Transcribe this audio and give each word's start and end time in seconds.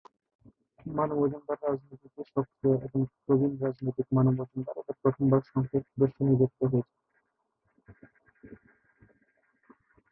মানু 0.91 1.13
মজুমদার 1.19 1.57
রাজনীতিতে 1.63 2.21
সক্রিয় 2.31 2.75
এবং 2.87 2.99
প্রবীণ 3.23 3.53
রাজনৈতিক 3.63 4.07
মানু 4.17 4.31
মজুমদার 4.37 4.75
এবার 4.81 4.95
প্রথম 5.01 5.23
বার 5.31 5.41
সংসদ 5.51 5.81
সদস্য 5.89 6.17
নির্বাচিত 6.27 6.61
হয়েছেন। 6.63 6.99